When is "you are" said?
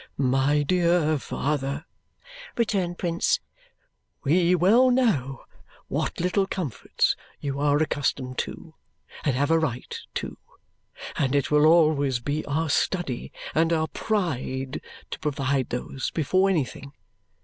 7.39-7.77